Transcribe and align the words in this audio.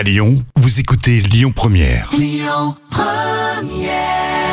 À 0.00 0.02
Lyon, 0.02 0.42
vous 0.56 0.80
écoutez 0.80 1.20
Lyon 1.20 1.52
Première. 1.54 2.10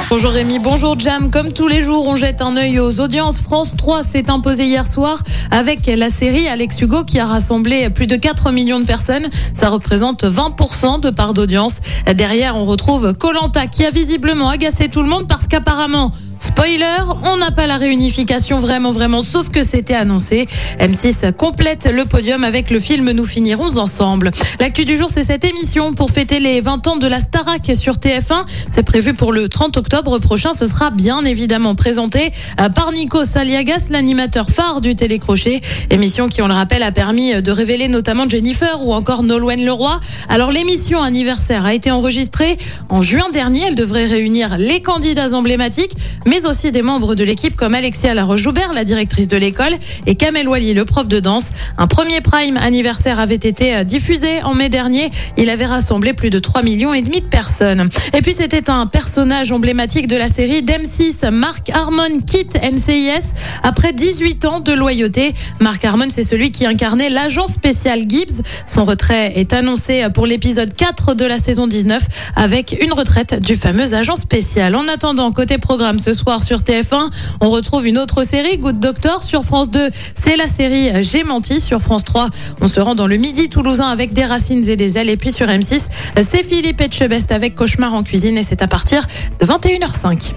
Bonjour 0.09 0.31
Rémi, 0.31 0.59
bonjour 0.59 0.99
Jam. 0.99 1.31
Comme 1.31 1.53
tous 1.53 1.69
les 1.69 1.81
jours, 1.81 2.05
on 2.05 2.17
jette 2.17 2.41
un 2.41 2.57
œil 2.57 2.81
aux 2.81 2.99
audiences. 2.99 3.39
France 3.39 3.77
3 3.77 4.03
s'est 4.03 4.29
imposé 4.29 4.65
hier 4.65 4.85
soir 4.85 5.23
avec 5.49 5.85
la 5.87 6.09
série 6.09 6.49
Alex 6.49 6.81
Hugo 6.81 7.05
qui 7.05 7.17
a 7.21 7.25
rassemblé 7.25 7.89
plus 7.89 8.07
de 8.07 8.17
4 8.17 8.51
millions 8.51 8.81
de 8.81 8.85
personnes. 8.85 9.25
Ça 9.53 9.69
représente 9.69 10.25
20% 10.25 10.99
de 10.99 11.11
part 11.11 11.33
d'audience. 11.33 11.75
Derrière, 12.13 12.57
on 12.57 12.65
retrouve 12.65 13.13
Colanta 13.13 13.67
qui 13.67 13.85
a 13.85 13.89
visiblement 13.89 14.49
agacé 14.49 14.89
tout 14.89 15.01
le 15.01 15.07
monde 15.07 15.29
parce 15.29 15.47
qu'apparemment, 15.47 16.11
Spoiler, 16.57 17.03
on 17.23 17.37
n'a 17.37 17.51
pas 17.51 17.67
la 17.67 17.77
réunification 17.77 18.59
vraiment 18.59 18.89
vraiment, 18.89 19.21
sauf 19.21 19.49
que 19.49 19.61
c'était 19.61 19.93
annoncé. 19.93 20.47
M6 20.79 21.31
complète 21.33 21.85
le 21.85 22.05
podium 22.05 22.43
avec 22.43 22.71
le 22.71 22.79
film 22.79 23.11
Nous 23.11 23.25
finirons 23.25 23.77
ensemble. 23.77 24.31
L'actu 24.59 24.83
du 24.83 24.97
jour, 24.97 25.07
c'est 25.11 25.23
cette 25.23 25.45
émission 25.45 25.93
pour 25.93 26.09
fêter 26.09 26.39
les 26.39 26.59
20 26.59 26.87
ans 26.87 26.95
de 26.95 27.05
la 27.05 27.19
Starac 27.19 27.69
sur 27.75 27.97
TF1. 27.97 28.43
C'est 28.71 28.81
prévu 28.81 29.13
pour 29.13 29.33
le 29.33 29.47
30 29.47 29.77
octobre 29.77 30.17
prochain. 30.17 30.53
Ce 30.53 30.65
sera 30.65 30.89
bien 30.89 31.23
évidemment 31.25 31.75
présenté 31.75 32.31
euh, 32.59 32.69
par 32.69 32.91
Nico 32.91 33.23
Saliagas, 33.23 33.89
l'animateur 33.91 34.49
phare 34.49 34.81
du 34.81 34.95
télécrochet. 34.95 35.61
Émission 35.91 36.27
qui, 36.27 36.41
on 36.41 36.47
le 36.47 36.55
rappelle, 36.55 36.81
a 36.81 36.91
permis 36.91 37.39
de 37.39 37.51
révéler 37.51 37.87
notamment 37.87 38.27
Jennifer 38.27 38.83
ou 38.83 38.95
encore 38.95 39.21
Nolwenn 39.21 39.63
Leroy. 39.63 39.99
Alors 40.27 40.51
l'émission 40.51 41.03
anniversaire 41.03 41.67
a 41.67 41.75
été 41.75 41.91
enregistrée 41.91 42.57
en 42.89 43.01
juin 43.01 43.29
dernier. 43.31 43.65
Elle 43.67 43.75
devrait 43.75 44.07
réunir 44.07 44.57
les 44.57 44.81
candidats 44.81 45.35
emblématiques 45.35 45.93
mais 46.25 46.46
aussi 46.47 46.71
des 46.71 46.81
membres 46.81 47.15
de 47.15 47.23
l'équipe 47.23 47.55
comme 47.55 47.75
Alexia 47.75 48.13
Laroche-Joubert, 48.13 48.73
la 48.73 48.83
directrice 48.83 49.27
de 49.27 49.37
l'école, 49.37 49.73
et 50.05 50.15
Kamel 50.15 50.47
Wally, 50.47 50.73
le 50.73 50.85
prof 50.85 51.07
de 51.07 51.19
danse. 51.19 51.49
Un 51.77 51.87
premier 51.87 52.21
prime 52.21 52.57
anniversaire 52.57 53.19
avait 53.19 53.35
été 53.35 53.75
euh, 53.75 53.83
diffusé 53.83 54.41
en 54.43 54.53
mai 54.53 54.69
dernier. 54.69 55.09
Il 55.37 55.49
avait 55.49 55.65
rassemblé 55.65 56.13
plus 56.13 56.29
de 56.29 56.39
3 56.39 56.63
millions 56.63 56.93
et 56.93 57.01
demi 57.01 57.21
de 57.21 57.25
personnes. 57.25 57.89
Et 58.13 58.21
puis 58.21 58.33
c'était 58.33 58.69
un 58.69 58.85
personnage 58.85 59.51
emblématique 59.51 60.07
de 60.07 60.15
la 60.15 60.29
série 60.29 60.61
d'M6, 60.63 61.29
Marc 61.31 61.69
Harmon 61.69 62.21
quitte 62.25 62.57
NCIS 62.63 63.33
après 63.63 63.93
18 63.93 64.45
ans 64.45 64.59
de 64.59 64.71
loyauté. 64.71 65.33
Marc 65.59 65.83
Harmon, 65.83 66.07
c'est 66.09 66.23
celui 66.23 66.51
qui 66.51 66.65
incarnait 66.65 67.09
l'agent 67.09 67.47
spécial 67.47 68.01
Gibbs. 68.07 68.41
Son 68.65 68.85
retrait 68.85 69.33
est 69.35 69.53
annoncé 69.53 70.07
pour 70.13 70.25
l'épisode 70.25 70.73
4 70.73 71.13
de 71.13 71.25
la 71.25 71.39
saison 71.39 71.67
19 71.67 72.01
avec 72.35 72.77
une 72.81 72.93
retraite 72.93 73.41
du 73.41 73.55
fameux 73.55 73.93
agent 73.93 74.15
spécial. 74.15 74.75
En 74.75 74.87
attendant, 74.87 75.31
côté 75.31 75.57
programme 75.57 75.99
ce 75.99 76.13
soir 76.37 76.43
sur 76.43 76.59
TF1. 76.59 77.09
On 77.41 77.49
retrouve 77.49 77.87
une 77.87 77.97
autre 77.97 78.23
série, 78.23 78.57
Good 78.57 78.79
Doctor. 78.79 79.23
Sur 79.23 79.43
France 79.43 79.69
2, 79.69 79.89
c'est 80.15 80.35
la 80.35 80.47
série 80.47 81.03
J'ai 81.03 81.23
menti. 81.23 81.59
Sur 81.59 81.81
France 81.81 82.03
3, 82.03 82.29
on 82.61 82.67
se 82.67 82.79
rend 82.79 82.95
dans 82.95 83.07
le 83.07 83.17
midi 83.17 83.49
toulousain 83.49 83.87
avec 83.87 84.13
des 84.13 84.25
racines 84.25 84.67
et 84.69 84.75
des 84.75 84.97
ailes. 84.97 85.09
Et 85.09 85.17
puis 85.17 85.31
sur 85.31 85.47
M6, 85.47 85.81
c'est 86.27 86.43
Philippe 86.43 86.81
Etchebest 86.81 87.31
avec 87.31 87.55
Cauchemar 87.55 87.93
en 87.93 88.03
cuisine 88.03 88.37
et 88.37 88.43
c'est 88.43 88.61
à 88.61 88.67
partir 88.67 89.05
de 89.39 89.45
21h05. 89.45 90.33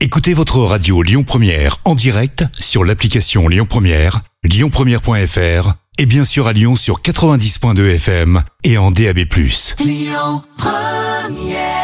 Écoutez 0.00 0.34
votre 0.34 0.58
radio 0.58 1.02
Lyon 1.02 1.22
Première 1.22 1.78
en 1.84 1.94
direct 1.94 2.44
sur 2.58 2.84
l'application 2.84 3.48
Lyon 3.48 3.66
Première, 3.68 4.20
lyonpremière.fr 4.42 5.74
et 5.98 6.06
bien 6.06 6.24
sûr 6.24 6.48
à 6.48 6.52
Lyon 6.52 6.74
sur 6.74 7.00
90.2 7.02 7.94
FM 7.96 8.42
et 8.64 8.78
en 8.78 8.90
DAB+. 8.90 9.18
Lyon 9.78 10.42
Première 10.56 11.81